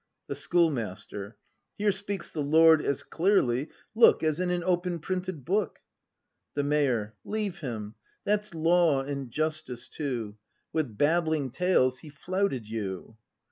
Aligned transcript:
The 0.25 0.33
Schoolmaster. 0.33 1.37
Here 1.77 1.91
speaks 1.91 2.31
the 2.33 2.41
Lord 2.41 2.81
as 2.81 3.03
clearly, 3.03 3.69
look, 3.93 4.23
As 4.23 4.39
in 4.39 4.49
an 4.49 4.63
open 4.63 4.97
printed 4.97 5.45
book! 5.45 5.77
The 6.55 6.63
Mayor. 6.63 7.13
Leave 7.23 7.59
him; 7.59 7.93
that's 8.23 8.55
law 8.55 9.01
and 9.03 9.29
justice 9.29 9.87
too; 9.87 10.37
With 10.73 10.97
babbling 10.97 11.51
tales 11.51 11.99
he 11.99 12.09
flouted 12.09 12.67
you. 12.67 13.15